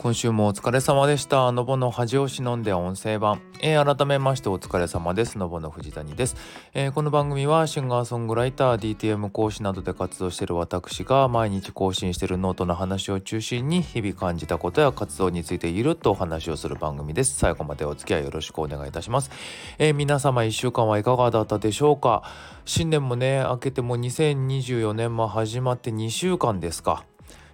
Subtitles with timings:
[0.00, 1.52] 今週もお疲れ様でした。
[1.52, 3.42] のぼの恥を忍んで音声版。
[3.60, 5.36] えー、改めましてお疲れ様です。
[5.36, 6.36] のぼの藤谷です、
[6.72, 17.36] えー、この番組はシンガーソングライター、DTM 講師などで活動している私が毎日更新しているノートの話を中心に日々感じたことや活動についているとお話をする番組です。
[17.36, 19.30] 最後までお付き合いよろしくお願いいたします。
[19.76, 22.22] えー、皆様1週間はいかがだったでしょうか？
[22.64, 27.04] 新年もね、明けても2024年も始まって2週間ですか。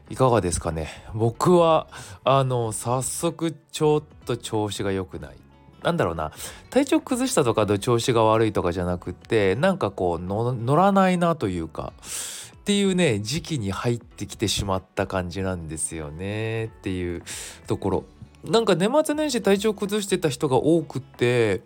[0.09, 0.89] いかがですかね？
[1.15, 1.89] 僕は
[2.25, 5.37] あの早速ちょっと調子が良くない。
[5.83, 6.33] なんだろうな。
[6.71, 11.93] 体調崩したとかで調子が悪いとかじゃなくてなんかこう乗らないなというか
[12.57, 16.67] っていうね時期に入ってきてしまった感じなんですよね。
[16.67, 17.23] っていう
[17.67, 18.05] ところ。
[18.49, 21.63] なんか年末年始体調崩してた人が多くって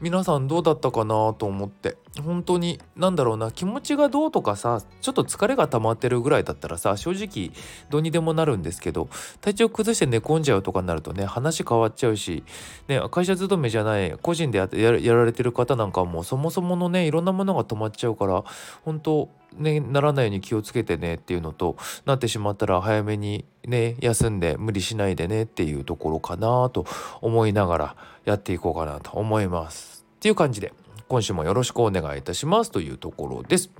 [0.00, 1.96] 皆さんどうだったかなと思って。
[2.24, 7.56] 本当に何だろうな気持ちがどうとかさちょっと疲れが溜まってるぐらいだったらさ正直
[7.88, 9.08] どうにでもなるんですけど
[9.40, 12.42] 体調崩して寝込んじゃうとかになるとね話変わっちゃうし、
[12.88, 14.66] ね、会社勤めじゃない個人でや
[15.14, 18.44] られてる方なんかもそもそものねいろんなものが止まっちゃうから
[18.84, 21.76] 本当ね、ならないように気をつけてねっていうのと
[22.06, 26.86] なってしまったら早めにね休んで無理しないでねっていうところかなと
[27.20, 30.04] 思いながらやっていこうかなと思います。
[30.16, 30.72] っていう感じで
[31.08, 33.70] 今週もよろしくお願いいたしますというところです。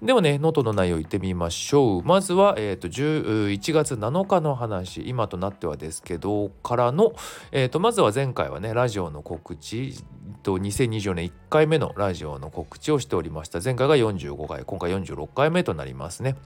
[0.00, 2.02] ではね、ノートの内容いってみましょう。
[2.04, 7.14] まずは、え、ー、と、11月7日の話、今となってはですけど、からの、
[7.50, 10.04] え、ー、と、まずは前回はね、ラジオの告知、
[10.44, 13.60] と2024年1回目のラジオの告知をしておりました。
[13.60, 16.36] 前回が45回、今回46回目となりますね。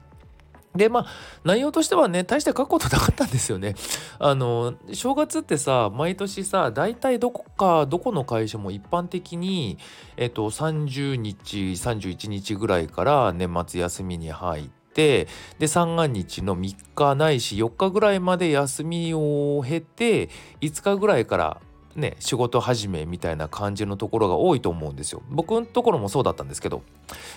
[0.75, 1.05] でまあ
[1.43, 3.75] 内容としてはね大して書くことなかったんですよね。
[4.19, 9.77] あの正月ってさ毎年さ大体どこかどこの会社も一般的に、
[10.17, 15.27] えっと、30日31日ぐらいから年末休みに入って。
[15.57, 20.29] で三が日の3日ないし4日ぐらいまで休みを経て
[20.61, 21.61] 5日ぐらいから
[21.95, 25.21] ね仕事始めみたいな感じのところが多いと思うんですよ。
[25.29, 26.83] 僕のところもそうだったんですけど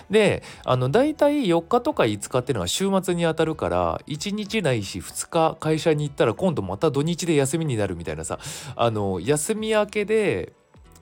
[0.09, 8.39] であの大体4日とか5日っていうのは週末にあたるから1日ないし2日会社に行ったら今度また土日で休みになるみたいなさ
[8.75, 10.53] あの休み明けで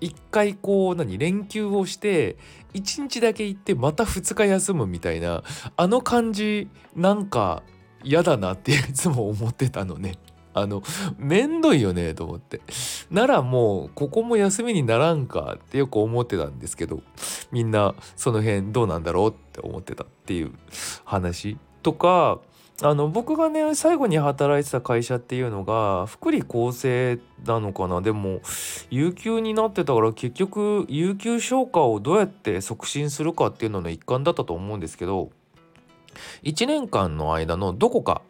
[0.01, 2.37] 1回こう何連休をして
[2.73, 5.43] 1日だけ行ってまた2日休むみたいな
[5.77, 7.63] あの感じなんか
[8.03, 10.15] 嫌だなっていつも思ってたのね。
[10.55, 10.81] あの
[11.17, 12.61] めんどいよねと思って。
[13.11, 17.01] ならもうここも休みにならんかってよく思ってたんですけど
[17.51, 20.53] みんなその辺どうなんだろうって思ってたっていう
[21.03, 21.57] 話。
[21.83, 22.39] とか
[22.81, 28.01] あの僕がね最後に働いてた会社っていうのが福利厚生なのかな。
[28.01, 28.39] でも
[28.89, 35.31] 有給になってたから結局有給消化をどうやって促進するかっていうのの一環だったと思うんですけど
[36.43, 38.21] 1年間の間のどこか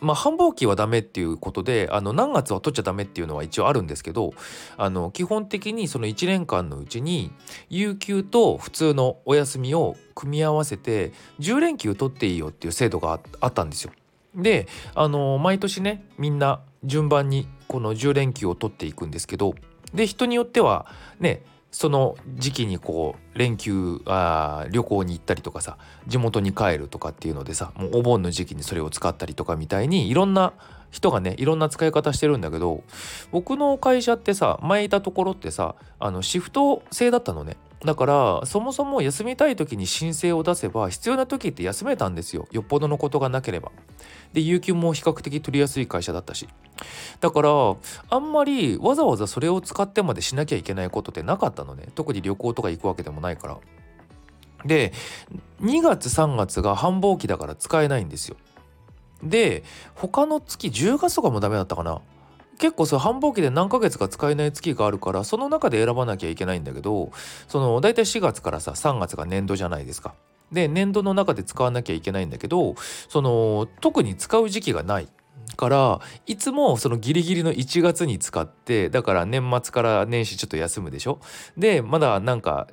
[0.00, 4.32] まあ、繁忙期はダメっていうことであの何月は取っちゃダメっていうのは一応あるんですけど
[4.76, 7.32] あの基本的にその1年間のうちに
[7.68, 13.92] 有給と普通のお休みを組み合わせて10連休取っていいよっていう制度があったんですよ。
[14.34, 19.54] であの毎年ねみんな順番にこの10連休を取っていくんですけど
[19.94, 20.86] で人によっては
[21.18, 30.54] ねその時期にこう連休あ旅行に行ったりとかさ地元に帰るとかっていうのでさもうお盆の時期にそれを使ったりとかみたいにいろんな
[30.90, 32.82] 人がねいろんな使い方してるんだけど
[33.30, 37.56] 僕の会社ってさ前いたところってさあのシフト制だったのね。
[37.84, 42.48] だからそもそも休みたい時に申請を出せば必要な時って休めたんですよ。
[42.50, 43.70] よっぽどのことがなければ。
[44.32, 46.48] で有給も比較的取りやすい会社だったし。
[47.20, 47.50] だから
[48.10, 53.58] あんまりわざわざそれを使ってまでしなきゃいけないことってなかったのね特に旅行とか行くわけでもないから。
[54.64, 54.92] で
[55.62, 58.36] 2月3月が繁忙期だから使えないんですよ。
[59.22, 59.62] で
[59.94, 62.00] 他の月10月とかもダメだったかな
[62.58, 67.10] 結構そ繁忙期で何ヶ月か使えない月があるからその中で選ばなきゃいけないんだけど
[67.46, 70.14] その大体4月からさ3月が年度じゃないですか。
[70.50, 72.74] で年度の中で使わなきゃいけないんだけど
[73.08, 75.08] その特に使う時期がない
[75.56, 81.20] からいつもそのギリギリの1月に使ってだから年末から年始ちょっと休むでしょ？
[81.56, 82.68] でまだなんか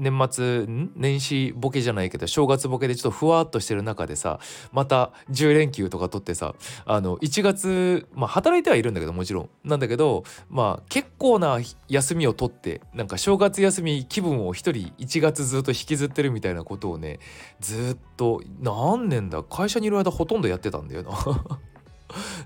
[0.00, 4.38] 年末年始ボケじゃないけど正月ボケでちょっとふわっとしてる中でさ
[4.70, 6.54] また10連休とか取ってさ
[6.84, 9.50] あの1月まあ働いてはいるんだけどもちろん。
[9.64, 17.18] なんだけどまあ結構な休みを取ってなんか正月休み気分を一人1月ずっと引きずってるみたいなことをね
[17.58, 19.42] ずっと何年だ？
[19.42, 21.58] 会社にいる間ほとんどやってたんだよな。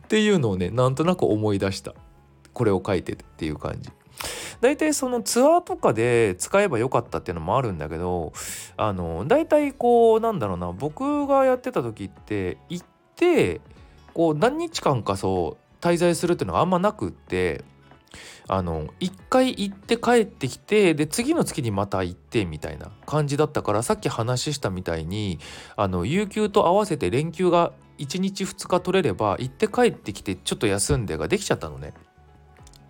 [0.04, 1.94] っていうのをねなんとなく思い出した
[2.52, 3.90] これを書いてっていう感じ。
[4.60, 8.32] 大体そのツアーとかで使えばよかったっていうのもあるんだけど
[8.76, 12.86] あの大体こうなんだろうな僕がやってた時って行っ
[13.16, 13.60] て
[14.14, 17.64] こう何日間かそう滞在するっていうのがあんまなくって
[18.48, 25.38] あの1回行って帰ってきてで次の月にまた行ってみたいな感じだったからさっき話したみたいに
[25.76, 31.94] あの有給と合わせて連休が1日2日取れれば行って帰ってきてちょっと休んでができちゃったのね。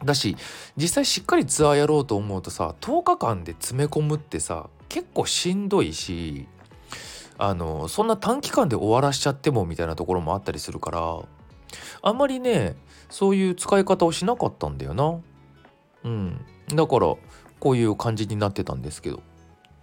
[0.05, 0.37] だし
[0.77, 6.49] 実際しっかりツアーやろうと思うとさ10日間で詰め込むってさ結構しんどいし
[7.39, 11.19] あのそんな短期間で終わらしちゃってもみたいなところもあったりするから
[12.03, 12.75] あんまりね
[13.11, 15.21] そういう使い方をしなかったんだよな。
[16.05, 16.45] うん、
[16.75, 17.15] だから
[17.61, 19.23] こういう感じになってたんですけど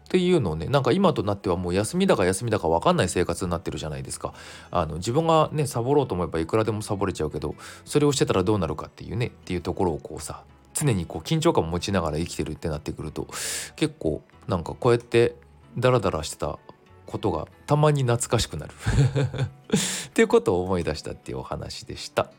[0.09, 4.33] っていうのをねなんか今となってはもう休みだか休みだか分かんない生活になってるじゃないですか。
[4.71, 7.53] あの自分がねサボろうと思えばいくらでもサボれちゃうけど
[7.85, 13.27] それをしてたらどうなるかっていうねっていうところをこうさ常にこう緊張感を持ちながら生きてるってなってくると
[13.75, 15.35] 結構なんかこうやって
[15.77, 16.57] ダラダラしてた
[17.05, 18.73] ことがたまに懐かしくなる。
[20.09, 22.31] っていうことを思い出したっていうお話でした。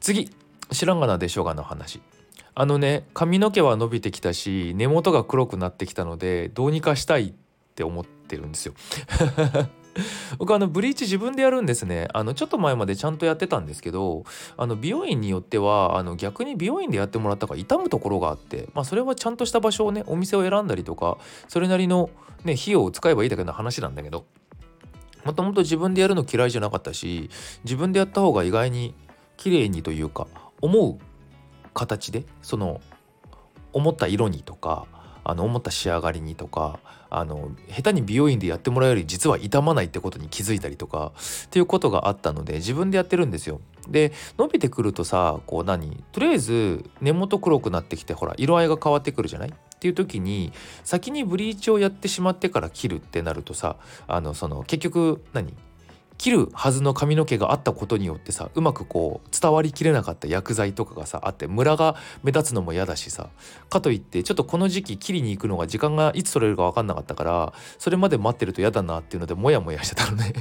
[0.00, 0.30] 次
[0.72, 2.00] 知らんがなでしょがの話。
[2.54, 7.32] あのね髪の毛は伸びてきたし根元が黒くなってきたのでどうにかしたいっ
[7.74, 8.74] て思ってるんですよ。
[10.38, 12.08] 僕あのブリーチ自分でやるんですね。
[12.12, 14.24] あのちょっと前までちゃんとやってたんですけど
[14.56, 21.18] あの美容院によってはあの逆に美容院でやってもらったから痛むところがあってまあそれはちゃんとした場所をねお店を選んだりとか
[21.48, 22.10] それなりの
[22.44, 24.24] ね費用を使えばいいだけの話なんだけど
[25.24, 27.30] もともと自分でやるの嫌いじゃなかったし
[27.64, 28.94] 自分でやった方が意外に
[29.36, 30.26] 綺麗にというか
[30.60, 30.98] 思う
[31.74, 32.80] 形でその
[33.72, 34.86] 思った色にとか
[35.24, 36.78] あの思った仕上がりにとか
[37.10, 41.12] あの下手に美容院でやってもらうより実は傷まないってことに気づいたりとか
[41.46, 43.60] っていうことがあったので自分でやってるんですよ。
[43.88, 46.02] で伸びてくるとさこう何？
[46.12, 49.48] とりあえず根元黒くなってきてほら色合いが変わってくるじゃない？
[49.50, 53.76] っていう時に先にブリーチをやってしまってから切るってなるとさ
[54.06, 55.54] あのその結局何？
[56.18, 63.30] 切るはずの髪の毛があったことによってさうまくこう伝わりきれなかった薬剤とかがさあってムラが目立つのも嫌だしさ
[63.68, 70.32] かといってちょっとこの時期切りに行くのが時間がいつ取れるか分かんなかったからそれまで待ってると嫌だなっていうのでモヤモヤしてたのね。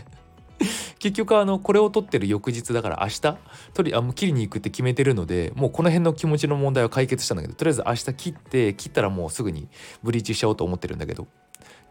[1.00, 3.38] 結局あのこれを取ってる翌日だから明日
[3.74, 9.68] 取りあもう切りに行くって決めてるのでもうこの辺の気持ちの問題は解決したんだけどとりあえず明日切って切ったらもうすぐに
[10.04, 11.28] ブリーチしちゃおうと思ってるんだけど。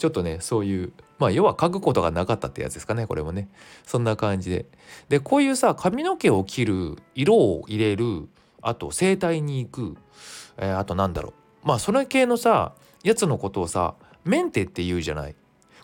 [0.03, 3.49] ちょっとねそういうまあ要は書くことがなかったってやつですかねこれもね。
[3.87, 4.67] そんな感じで。
[5.09, 8.29] でこういうさ髪の毛を切る色を入れる
[8.63, 9.97] あと整体に行く、
[10.57, 11.69] えー、あとなんだろう。
[11.69, 13.95] まあそれ系のさやつのことをさ
[14.25, 15.37] メンテって言うじゃない。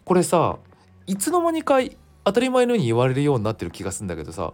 [0.04, 0.58] これさ
[1.06, 1.76] いつの間にか
[2.24, 4.52] 当たり前のように言われるようになってる気がするんだけどさ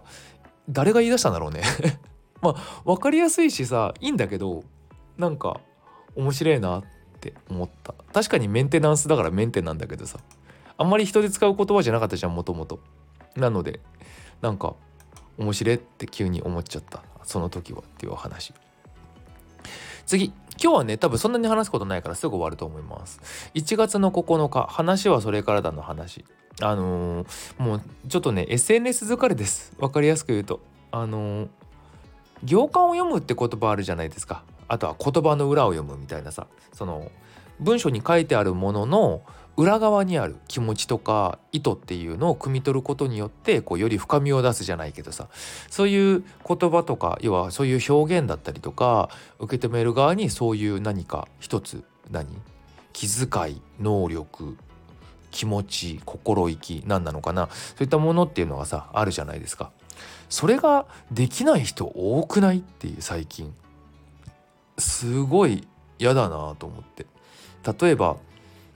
[0.69, 1.63] 誰が言い出したんだろうね。
[2.43, 4.63] まあ分かりやすいしさいいんだけど
[5.17, 5.59] なんか
[6.15, 6.83] 面白いなっ
[7.29, 7.93] って思った。
[8.13, 10.19] 確かにメンテナンスだからメンテなんだけどさ。
[10.77, 12.79] あんまり人で使う言葉じゃなかったじゃんもともと。
[13.35, 13.79] なので
[14.41, 14.75] なんか
[15.37, 17.01] 面白いって急に思っちゃった。
[17.23, 18.53] その時はっていうお話。
[20.05, 20.33] 次。
[20.61, 23.19] 今日はね多分そんなに話すことないからすぐ終わると思います。
[23.55, 26.23] 1月の9日話はそれからだの話。
[26.61, 29.73] あのー、もうちょっとね SNS 疲れです。
[29.77, 30.61] 分かりやすく言うと。
[30.91, 31.49] あのー、
[32.45, 34.43] 行間を読むって言葉あるじゃないですか。
[34.67, 37.11] あとは言葉の裏を読むみたいなさその
[37.59, 39.21] 文章に書いてあるものの
[39.57, 45.29] 裏側にある気持ちとか意図っていうのを汲み取ることによってこうより深みを出すじゃないけどさ
[45.69, 49.09] そういう言葉とか要はそういう表現だったりとか
[49.39, 52.27] 受け止める側にそういう何か一つ何？
[52.91, 54.57] 気遣い能力
[55.31, 57.47] 気持ち心意気何なのかな？
[57.49, 59.71] そういったものっていうのがさあるじゃないですか。
[60.27, 62.57] それができない人多くない？
[62.57, 63.53] っていう最近。
[64.77, 65.67] すごい
[65.99, 67.05] 嫌だなと思って
[67.81, 68.17] 例えば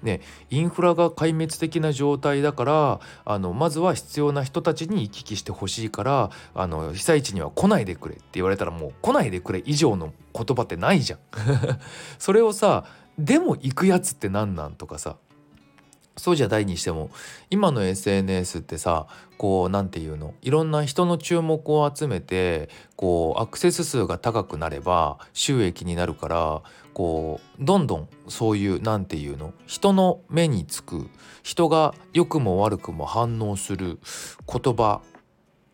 [0.01, 11.19] ね、インフラが壊滅的な状態だからあのまずは必要な人たちに行き来してほしいからあの被災地には来ないでくれって言われたらもう来ないでくれ以上の言葉ってないじゃん。
[12.17, 12.85] それをさ
[13.17, 15.17] でも行くやつって何なんとかさ
[16.19, 17.09] そうじゃないにしても
[17.49, 19.07] 今の SNS ってさ
[19.37, 20.33] こう何て言うの？
[20.41, 26.61] いろんな人の注目を集めてこうアクセス数が高くなれば収益になるから
[26.93, 29.53] こうどんどんそういう何て言うの？
[29.65, 31.09] 人の目につく
[31.41, 33.99] 人が良くも悪くも反応する
[34.45, 35.01] 言葉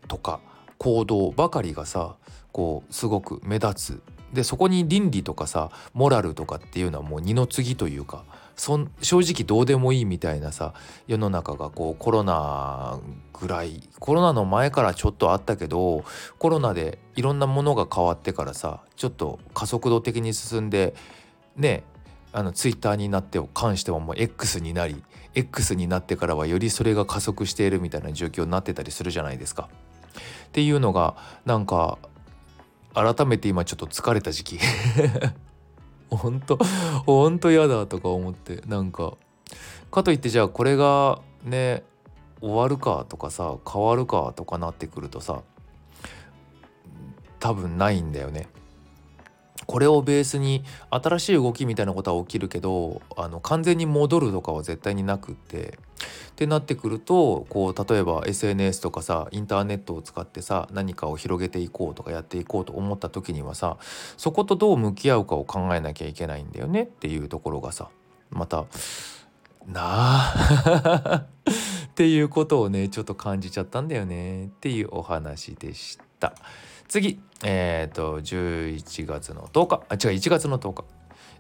[0.08, 0.40] とか
[0.78, 2.16] 行動ばかりがさ
[2.52, 4.02] こうすごく目立つ。
[4.34, 8.26] でそこに倫理とかさモラルとかっていうのはもう二の次というか
[8.56, 10.74] そん正直どうでもいいみたいなさ
[11.08, 13.00] 世の中がこうコロナ
[13.34, 16.06] ぐらいコロナの前からちょっとあったけど
[16.40, 20.96] コロナでいろんなものが変わってからさちょっと加速度的に進んで
[21.56, 21.84] ね
[22.32, 25.04] あのツイッターになって関してはもう X になり
[25.36, 29.70] X になってからはよりそれが加速しているみたいな状況になってたりするじゃないですか。
[30.48, 31.98] っていうのがなんか
[32.94, 34.60] 改めて今ちょっと疲れた時期
[36.10, 36.60] ほんと
[37.06, 39.18] ほんと嫌だとか思ってなんか
[39.92, 41.84] かといってじゃあこれがね
[42.42, 45.42] 終わるかとかさ変わるかとかなってくるとさ
[47.40, 48.48] 多分ないんだよね。
[49.68, 55.80] これをベースに新しい動きみたいなことは起きるけどあの完全に戻るとかは絶対になくって
[56.32, 63.78] ってなってくるとこう例えば SNS とかさインターネットを使ってさ何かを広げていこうとかやっていこうと思った時にはさ
[64.18, 67.90] そことどう向き合うかを考えなきゃいけないんだよねっていうところがさ
[68.32, 68.66] また
[69.66, 71.26] なあ
[71.90, 76.34] っていうことをねちょっと感じちゃったんだよねっていうお話でした。
[76.88, 79.82] 次えっ、ー、と11月の10日。
[79.90, 80.84] あ違う1月の10日。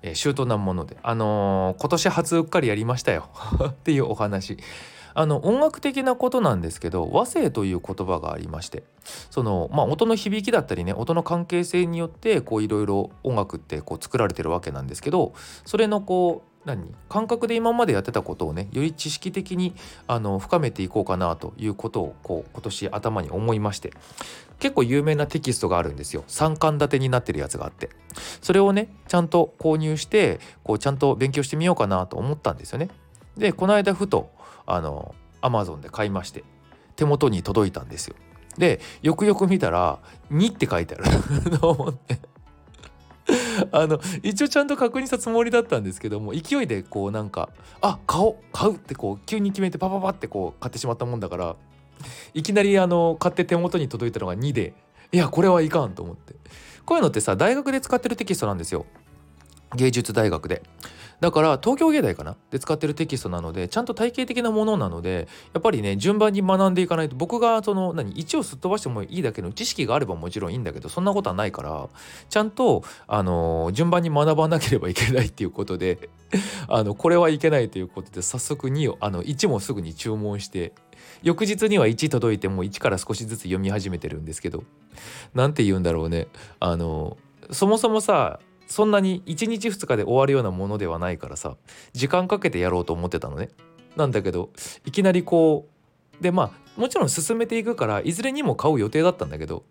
[0.02, 0.98] えー、周到なもので。
[1.04, 3.30] あのー、今年初うっかりやりましたよ。
[3.70, 4.58] っていうお話。
[5.18, 8.84] あの音楽的なことなんですけど和声という言葉がありまして。
[9.30, 15.34] そのまあ音の響きだったりね音の関係性によってこういろいろ音楽ってこう作られてるわけなんですけど
[15.66, 16.94] それのこう何？
[17.10, 19.74] 感覚で今までやってたことをねより知識的に
[20.08, 23.94] あの深めていこうかなということをこう今年頭に思いまして。
[24.60, 26.24] 結構有名なテキストがあるんですよ。
[26.28, 27.90] 3巻立てになってるやつがあって。
[28.42, 32.90] それをねちゃんと購入してこうちゃんと勉強してみようかなと思ったんですよね。
[33.38, 34.32] でこの間ふと
[34.66, 36.44] あの Amazon で買いまして
[36.96, 38.16] 手元に届いたんですよ。
[38.58, 40.00] でよくよく見たら
[40.32, 41.04] 「2」って書いてある。
[41.60, 42.20] と思って。
[43.78, 47.50] あの一応ちゃんと確認したつもりだったんですけども勢いでこうなんか
[47.82, 51.56] あ買おう買うってこう急に決めてパパパってこう買ってしまったもんだから
[52.34, 54.74] いきなりあの買って手元に届いたのが2で
[55.12, 56.36] いやこれはいかんと思って。
[56.86, 58.86] こういうのってさ大学で使ってるテキストなんですよ。
[59.76, 60.64] 芸術大学で。
[61.22, 62.36] だから東京芸大かな？
[62.52, 71.88] で使ってるテキストなのでちゃんと体系的なものなのでやっぱりね順番に学んでいかないと僕がその何1をすっ飛ばしてもいいだけの知識があればもちろんいいんだけどそんなことはないから
[72.30, 76.10] ちゃんとあの順番に学ばなければいけないっていうことで
[76.68, 80.74] あのこれはいけないということで早速2をあの1もすぐに注文して
[81.24, 84.64] 翌日には1届いてもう1から少しずつ読み始めてるんですけど
[85.34, 86.28] 何て言うんだろうね。
[86.60, 87.18] あの
[87.52, 91.56] そもそもさそんなに1日2日で終わるようなものではないからさ
[91.94, 93.50] 時間かけてやろうと思ってたのね。
[93.96, 94.50] なんだけど
[94.86, 95.68] いきなりこ
[96.20, 99.64] うでまあもちろん進めていくからいずれにも買う予定だったんだけど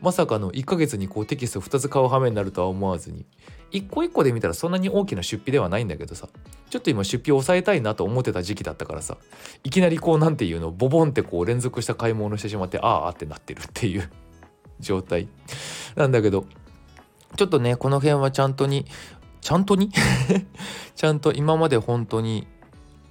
[0.00, 3.26] まさかの1ヶ月にこうテキスト2つ買う羽目になるとは思わずに
[3.72, 6.28] 一個一個で見たらそんなに大きな出費ではないんだけどさ
[6.70, 9.16] ちょっと今出費を抑えたいなと思ってた時期だったからさ
[9.64, 14.08] いきなりこう何て言うのボボンってこう連続した買い物してしまってああってなってるっていう
[14.78, 15.28] 状態
[15.96, 16.46] なんだけど
[17.36, 18.86] ちょっとねこの辺はちゃんとに
[19.40, 19.90] ちゃんとに？
[20.96, 22.46] ちゃんと今まで本当に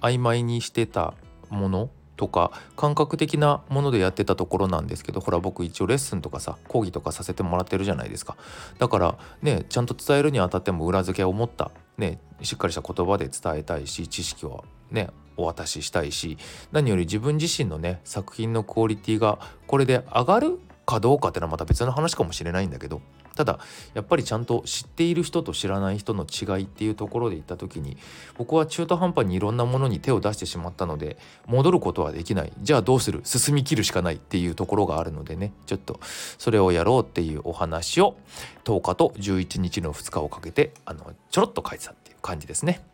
[0.00, 1.14] 曖昧にしてた
[1.48, 8.36] ものとか感覚的なものでやってたところなんですけどほら僕一応レッスンとかさ講義とかさせてもらってるじゃないですか。
[8.78, 16.38] だからねちゃんと伝えるにあたっても裏付けを持ったねしっかりした言葉で伝えたいし知識をねお渡ししたいし
[16.72, 23.00] 何より自分自身のね作品のクオリティがこれで上がるかどうかってのはまた別の話かもしれないんだけど
[23.34, 23.58] ただ
[23.94, 27.96] やっぱりちゃんと知っている人と知らない人の違いっていうところで言った時に
[28.36, 32.52] 僕は中途半端にいろんなものに手を出してしまったので戻ることはできない。
[32.62, 33.22] じゃあどうする？
[33.24, 35.52] 進みきるしかないっていうところがあるのでね。
[35.66, 35.98] ちょっと
[36.38, 38.16] それをやろうっていうお話を
[38.64, 42.84] 10日と11日の2日をかけてあのちょろっと書いてたっていう感じですね。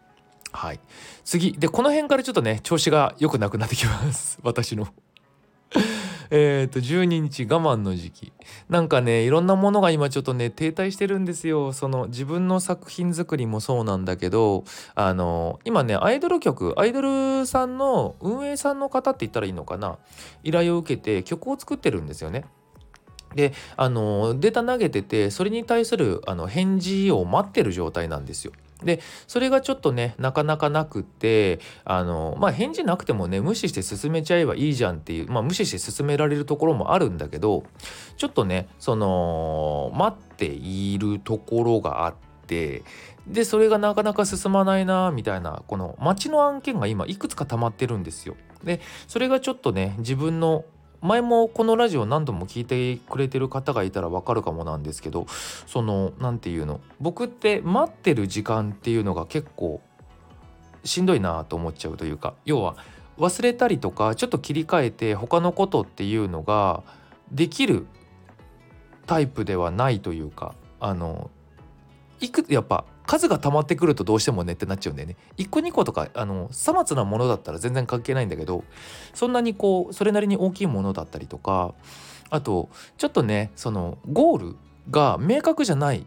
[0.52, 0.80] はい、
[1.24, 1.52] 次。
[1.52, 4.38] でこの辺からちょっとね調子が良くなくなってきます。
[4.42, 4.88] 私の。
[6.30, 8.32] えっと12日我慢の時期
[8.68, 19.98] なんかねいろんなものが今ちょっとね停滞してるんですよその自分の作品作りもそうなんだけどあの今ねアイドル曲アイドルさんの運営さんの方って言ったらいいのかな
[20.44, 22.44] 依頼を受けて曲を作ってるんですよね。
[23.34, 28.52] であのデータ投げててそれに対するあの返事を待ってる状態なんですよ。
[28.82, 37.64] でそれがちょっとねなかなかなくってあのまあ返事なくてもね無視して進めちゃえばいいじゃんっていうまあ無視して進められるところもあるんだけど
[38.16, 42.14] ちょっとねその待っているところがあっ
[42.46, 42.82] て
[43.26, 48.36] でそれがなかなか進まないなみたいなこの町の案件が今いくつか溜まってるんですよ。
[48.64, 50.64] でそれがちょっとね自分の
[51.02, 55.26] 前もこのラジオ何度も聞いてくれてる方がいたらわかるかもなんですけど
[55.66, 59.80] その何て言うの僕って待ってる時間っていうのが結構
[60.84, 62.76] しんどいなと思っちゃうというか要は
[63.18, 66.82] 忘れたりとかちょっと切り替えて他のことっていうのが
[67.32, 67.86] できる
[69.06, 71.30] タイプではないというかあの
[72.20, 75.16] いくやっぱ数が溜まってくるとどうしてもねってなっちゃうんだよね。
[75.36, 78.62] 1個2個とかあのさまつなものだったら全然関係ないんだけど
[79.14, 81.74] そんなにこうそれなりに大きいものだったりとか
[82.30, 84.56] あとちょっとねそのゴール
[84.92, 86.06] が明確じゃない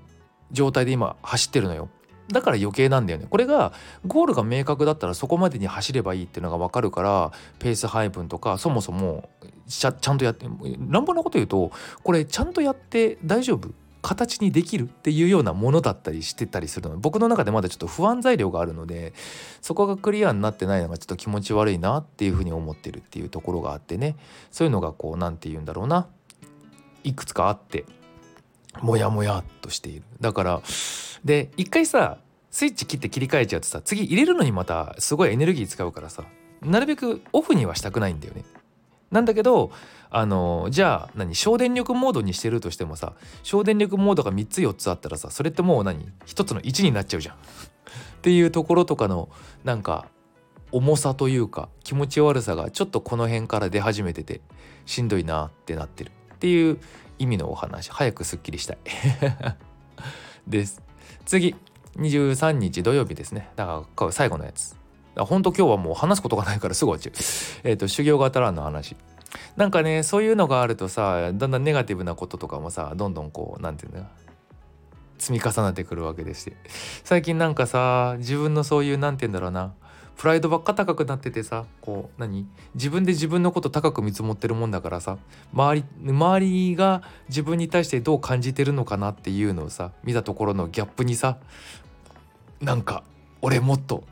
[0.53, 1.89] 状態で今走ってるのよ。
[2.31, 3.73] だから余計なんだよねこれが
[4.07, 9.29] ゴールが明確だったらそこまでに走ればいいっていうのが分かるからペース配分とかそもそも
[9.67, 10.47] ちゃちゃんとやって
[10.87, 13.71] 乱暴なこと言うとこれちゃんとやって大丈夫
[14.03, 16.97] 形にできるっていうようなものだったりしてたりするの。
[16.97, 19.13] 僕の中でまだちょっと不安材料があるので
[19.61, 24.17] そこがクリアになってないのがちょっと気持ち悪いなっていうふうに思ってるっていうところがあってね。
[24.51, 26.07] そういうのがこう何て言うんだろうな。
[27.05, 27.85] いくつかあって
[28.81, 30.03] モヤモヤっとしている。
[30.19, 30.61] だから
[31.23, 32.17] で一回さ
[32.51, 36.23] スイッチ切って切り替えちゃうとさ次入れるのにまたすごいエネルギー使うからさ
[36.61, 38.43] なるべくオフにはしたくないんだよね。
[39.13, 39.71] なんだけど
[40.09, 47.35] あのじゃあ何省電力モードにしてるとしてもさ省電力モードが3つ4つあったらさそれってもう何1つの1になっちゃうじゃん。
[47.37, 47.39] っ
[48.23, 49.29] ていうところとかの
[49.63, 50.07] なんか
[50.71, 54.41] 重さというか気持ち悪さがちょっとこの辺から出始めてて
[54.85, 56.11] しんどいなってなってる。
[56.33, 56.79] っていう
[57.19, 57.91] 意味のお話。
[57.91, 58.77] 早くすっきりしたい。
[60.47, 60.81] です。
[61.25, 61.55] 次
[61.97, 63.51] 23日土曜日ですね。
[63.55, 64.82] だから最後のやつ。
[65.15, 67.69] 本当今日はもう話すことがないからすぐ終わっちゃう。
[67.69, 68.95] えっ、と修行型らんの話。
[69.55, 74.09] なんかねそういうのがあるとさだんだんネガティブなこととかもさどんどんこう何て言うんだ
[75.17, 76.55] 積み重なってくるわけでして。
[77.03, 79.73] 最近なんかさ自分のそういう何て言うんだろうな
[80.17, 82.47] プライドばっか高くなっててさこう何？
[82.75, 85.17] 自分で自分のこと高く見積もってるもんだからさ
[85.53, 91.37] 周り周りが自分に対してどう感じてるのかなっていうのをさ見たところのギャップにさ
[92.61, 93.03] なんか
[93.41, 94.03] 俺もっと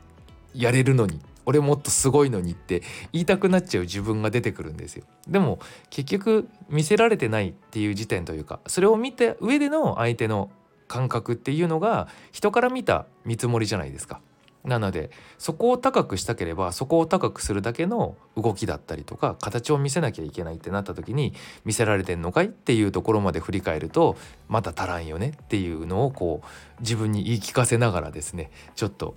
[0.54, 2.82] やれるのに俺もっとすごいのにって
[3.12, 5.04] 言いたくなっちゃう自分が出てくるんですよ。
[5.26, 5.58] でも
[5.90, 10.50] 結局見せられてないっていう時点というかそれを見た上での相手の
[10.88, 14.20] 感覚っていうのが人から見た見積もりじゃないですか。
[14.64, 24.16] なのでそこを高くしたければそこを高くするだけの動きだったりとか形を見せなきゃいけないってなった時に見せられてんのかいっていうところまで振り返ると
[24.48, 29.16] また足らんよねっていうのをこう自分に言い聞かせながらですねちょっと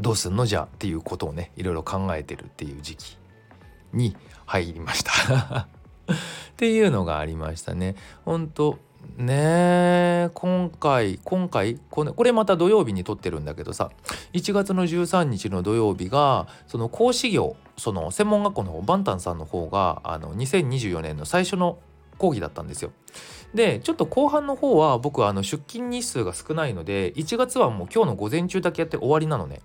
[0.00, 0.46] どうすんの？
[0.46, 3.18] じゃっていうことをねいろいろ考えてるっていう時期
[3.92, 5.68] に入りました
[6.12, 6.16] っ
[6.56, 7.94] ていうのがありましたね。
[8.24, 8.78] 本当
[9.16, 13.90] ね今回今回これこれまた土曜日に撮ってるんだけどさ
[14.32, 21.78] 1月の13日の土曜日がその講師業その専門学校の方バンタンさんの方があの2024年の最初の
[22.18, 22.92] 講義だったんですよ。
[23.54, 29.60] でちょっと後半の方は僕あの出勤日数が少ないので1月はもう今日の午前中だけやって終わりなのね。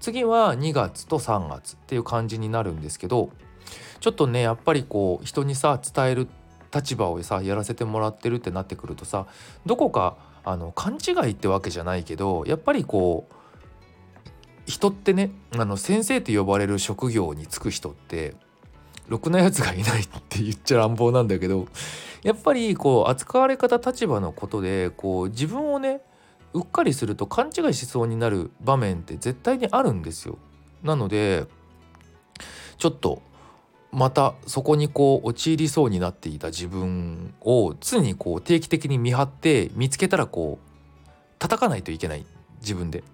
[0.00, 3.30] 次は2月と3月っていう感じになるんですけど
[4.00, 6.28] ちょっとねやっぱりこう人にさ伝える
[6.74, 9.26] 立場をさやらせてもらってるってなってくるとさ
[9.64, 13.34] どこかあの勘違いってわけじゃないけどやっぱりこう
[14.66, 18.34] 人ってねあの先生と呼ばれる職業に就く人って
[19.08, 21.66] ろくなやつがいないって言っちゃ乱暴なんだけど
[22.22, 26.00] やっぱりこう扱われ方立場のことでこう自分をね
[26.54, 30.38] うっかりすると勘違いしそうになる場面って絶対にあるんですよ。
[30.82, 31.46] なので
[32.78, 33.22] ちょっと
[33.92, 40.68] またそこにこう陥りそうになっていた自分を常にこう定期的に見張って見つけたらこう
[41.38, 42.26] 叩かないといけない
[42.60, 43.04] 自分で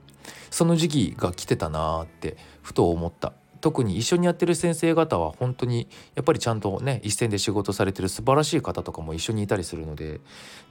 [0.50, 10.20] その時期が来てたなーってふと思った特に一緒にやってる先生方は本当にやっぱりちゃんとね一線で仕事されてる素晴らしい方とかも一緒にいたりするので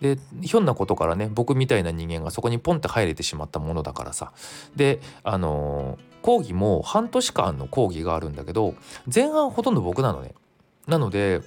[0.02, 4.32] でひょんなことからね僕みたいな人間がそこにポンって入れてしまったものだからさ
[4.76, 8.76] であのー講義も半年間の講義があるんだけど
[9.14, 10.34] 前半ほとんど僕なのね。
[10.88, 11.42] なので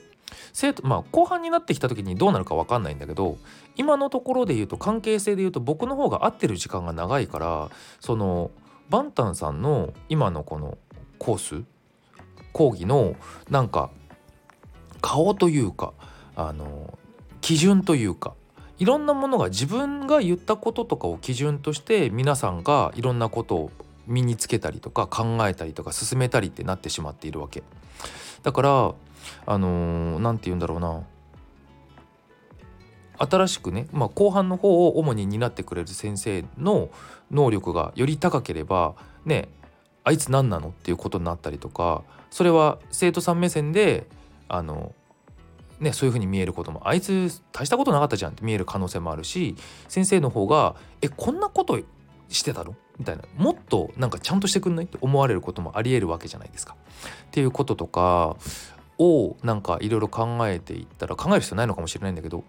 [0.53, 3.39] 生徒まあ後半になってきた時にどうなるか分かんないんだけど
[3.77, 8.51] 今のところで言うと関係性で言うと僕の方が合ってる時間が長いからその
[8.89, 10.79] バンタンさんの今のこの
[11.23, 11.65] コース？
[12.53, 13.15] 講義の
[13.49, 13.91] なんか
[15.01, 15.93] 顔というか
[16.35, 16.99] あの
[17.41, 18.35] 基準というか
[18.81, 23.71] いろんなものが自分が言ったこととかを基準として皆さんがいろんなことを
[24.09, 27.63] 身につけたりとか考えたりとか進めたりってなってしまっているわけ。
[28.43, 28.95] だから
[29.47, 31.05] あの何、ー、て言うんだろうな。
[33.19, 36.91] 新しくね、まあ、後半の方を主に担ってくれる先生の
[37.31, 39.49] 能力がより高ければね
[40.05, 44.07] あいつ何なのっていうことになったりとかそれは生徒さん目線で
[44.49, 44.95] あの
[45.81, 49.57] ねそういう風に見えることもあいつ大したことなかったじゃんって見える可能性もあるし
[49.89, 51.79] 先生の方がえこんなこと
[52.29, 52.75] してたの？
[52.99, 56.77] みたいなもっとなんかちゃんとしてくんないって思われることもありえるわけじゃないですか。
[57.27, 58.37] っていうこととか
[58.99, 62.45] をなんかいろいろ考えていったら考える必要ないのかもしれないんだけど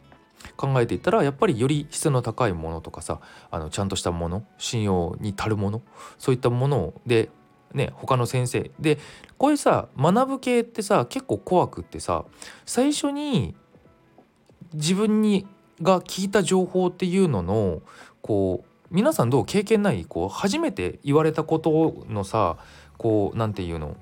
[0.58, 5.82] 考えていったらやっぱりより質の高いものとかさあのちゃんとしたもの信用に足るもの
[6.20, 7.30] そういったもので
[7.74, 8.72] ね他の先生。
[8.80, 9.00] で
[9.38, 12.26] こういうさ学ぶ系ってさ結構怖くってさ
[12.66, 13.56] 最初に
[14.74, 15.48] 自分に
[15.82, 17.82] が聞いた情報っていうのの
[18.22, 20.06] こう皆さんどう経験ない？
[20.06, 22.58] こう初めて言われたことのさ
[22.98, 23.98] こう何て言うの？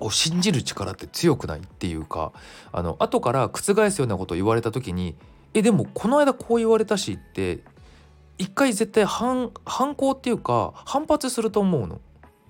[0.00, 2.32] を信じる力って強くないっていうか
[2.72, 5.14] あの後から覆すようなことを言われた時に
[5.54, 7.60] えでもこの間こう言われたしって
[8.36, 12.00] 一回絶対反反抗っていうか反発すると思うの。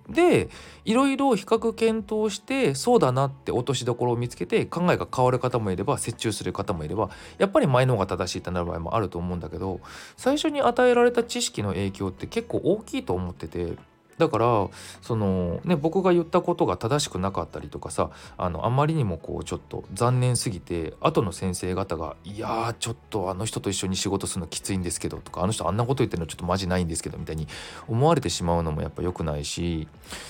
[0.09, 0.49] で
[0.85, 9.81] いろいろ比較検討してそうだなって落としどころを見つけて考えが変わる方もいれば折衷する方もいればやっぱり前の方が正しいってなる場合もあると思うんだけど
[10.17, 13.77] 最初に与えられた知識の影響って結構大きいと思ってて
[14.23, 14.69] だから
[15.01, 27.49] そのね僕が言ったことが正しくなかったりとかさあのあまりにもこうちょっと残念すぎて後の先生方が「いやちょっとあの人と一緒に仕事するのきついんですけど」とか「あの人あんなこと言ってるのちょっとマジないんですけど」みたいに
[27.89, 29.89] 思われてしまうのもやっぱ良くないし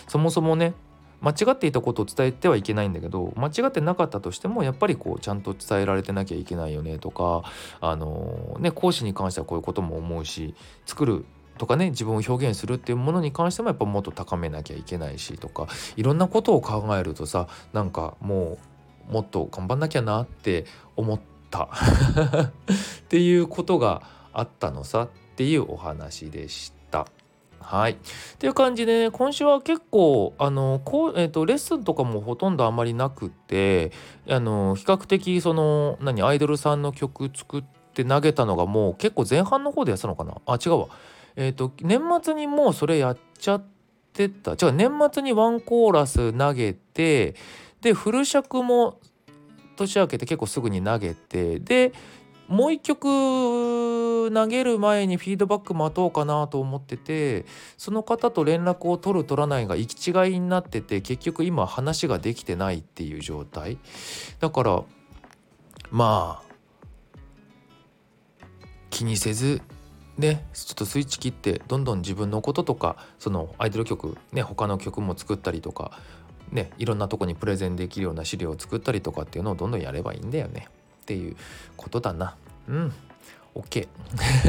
[0.08, 0.72] そもそもね
[1.20, 7.44] 間違っていたことを伝えてはいけないんだけど間違ってなかったとしてもやっぱりこうちゃんと伝えられてなきゃいけないよねとか
[7.80, 11.24] あのね講師に関してはこういうことも思うし作る
[11.58, 18.58] とかね自分を表現するっていうものに関してもやっぱもっと高めなきゃいけないしとかいろんなことを考えるとさなんかも
[19.08, 20.64] うもっと頑張んなきゃなって
[20.96, 22.50] 思った っ
[23.08, 27.06] ていうことがあったのさっていうお話でした。
[27.60, 27.92] はい。
[27.92, 27.96] っ
[28.38, 33.92] ていう感じで、ね、今週は結構あのこう、えーと、レッスンとかもほとんどあんまりなくて
[34.28, 40.34] あの比較的その何アイドルさんの曲作って投げたのがもう結構前半の方でやったのかな？
[40.46, 40.88] あ違うわ
[41.36, 43.64] えっ、ー、と年末にもうそれやっちゃっ
[44.12, 44.52] てた。
[44.52, 47.34] 違う年末にワンコーラス投げて
[47.80, 49.00] でフル尺も
[49.76, 51.92] 年明けて結構すぐに投げてで
[52.48, 57.46] もう一曲投げる前にフィードバック待とうかなと思ってて
[57.78, 63.78] その方と連絡を取る取らないが行き違いになってて結局今話ができてないっていう状態。
[64.40, 64.82] だから
[65.90, 66.52] まあ
[68.90, 69.62] 気にせず
[70.22, 75.98] ねちょっとスイッチ切ってどんどん自分のこととかそのアイドル曲ね他の曲も作ったりとか
[76.50, 80.68] ねいろんなとこにプレゼンできるような資料を作ったりとかっていうのをどんどんやればいいんだよね。
[81.02, 81.36] っていう
[81.76, 82.36] ことだな。
[82.68, 82.92] うん。
[83.54, 83.86] OK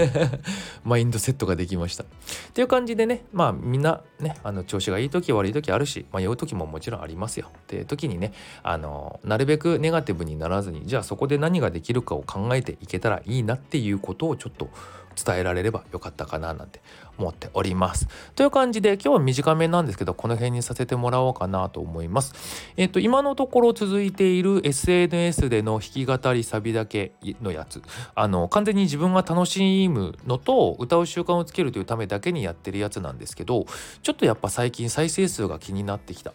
[0.86, 2.04] マインドセットができました。
[2.04, 2.08] っ
[2.54, 7.52] ていう感じでねまあみんなねあの調子がいい時悪い時あるし迷う時ももちろんありますよ。
[7.54, 8.32] っていう時にね
[8.62, 14.70] あのなるべくネガティブにならずにじゃあそこで何ができるかを考えていけたらいいなっていうことをちょっと
[15.14, 16.82] 伝えられればよかったかななんて
[17.18, 18.08] 思っております。
[18.36, 22.34] という感じで今日は短めなんですけどこの辺にさせてもらおうかなと思います。
[22.78, 27.82] えっ、ー、と今のところ続いている SNS での弾き語りサビだけのやつ
[28.16, 33.66] あの完全に自分が楽しむのと歌う習慣をつけるというためだけにやってるやつなんですけど
[34.02, 36.34] ちょっとやっぱ最近再生数が気になってきた。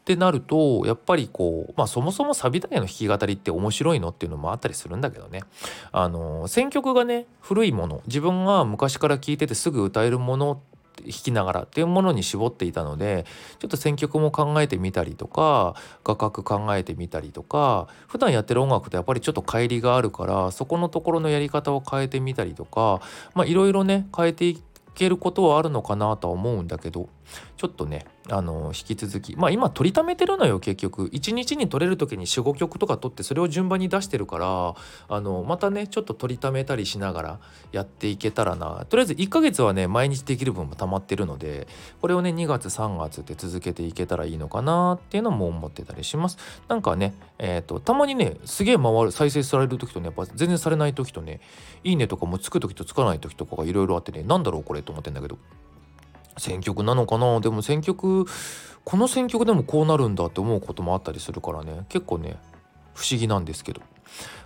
[0.00, 5.42] ってなるとやっぱりこうまあそもそもサビだけの弾き語りって面白いのっていうのもあったりするんだけどね。
[5.92, 10.62] あの選曲がね古いもの自分が昔から聴いててすぐ歌えるもの
[11.02, 13.24] 弾きながらっていうものに絞っていたので
[13.58, 23.00] ちょっと選曲も考えてみたりとか画角考えてみたりとか普段やってる音楽とやっぱりちょっと乖離があるからそこのところのやり方を変えてみたりとか
[23.34, 24.62] まあいろいろね変えてい
[24.94, 27.08] けることはあるのかなとは思うんだけど
[27.56, 31.06] ちょっとねあの引き続きまあ今取りためてるのよ結局。
[31.08, 34.74] 1日に取れる時に45曲とか取ってそれを順番に出してるから
[35.08, 37.40] あのまたねちょっと取りためたりしながら
[37.72, 38.86] やっていけたらな。
[38.88, 41.66] とりあえず1ヶ月はね毎日できる分も溜まってるので
[42.00, 46.38] これをね2月3月って続けていけたらいいのかなっていうのも思ってたりします。
[46.68, 51.40] なんかねえっ、ー、とたまにねすげえ回る再生される時とねやっぱ全然されない時とね
[51.84, 55.38] いいねとかもつく時とつかない時とかがいろいろあってね何だろうこれと思ってんだけど。
[56.38, 57.40] 選曲なのかな？
[57.40, 58.26] でも選曲
[58.84, 61.84] この選曲でもこうなるんだって思うこともあったりするからね。
[61.88, 62.38] 結構ね
[62.94, 63.82] 不思議なんですけど。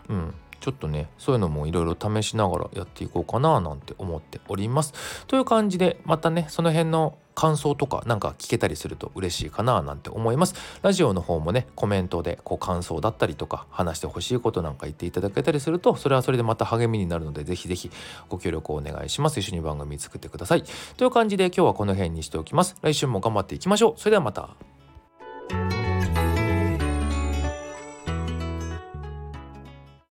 [0.08, 0.34] うん。
[0.64, 4.94] ちょっとねそういうのもいろいろ試しながらやっていこうかななんて思っております。
[5.26, 10.54] という感じでまたねその辺の感想とかなんか聞けたりすると嬉しいかななんて思います。
[10.80, 17.90] ラジオの方もねコメントでこう感想だったりとか話してほしいことなんか言っていただけたりするとそれはそれでまた励みになるのでぜひぜひ
[18.30, 19.38] ご協力をお願いします。
[19.38, 20.64] 一緒に番組作ってください。
[20.96, 22.74] という感じで今日はこの辺にしておきます。
[22.80, 24.00] 来週も頑張っていきましょう。
[24.00, 25.83] それではまた。